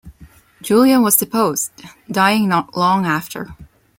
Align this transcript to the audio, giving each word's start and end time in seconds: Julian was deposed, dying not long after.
Julian 0.63 1.03
was 1.03 1.15
deposed, 1.15 1.71
dying 2.09 2.47
not 2.49 2.75
long 2.75 3.05
after. 3.05 3.55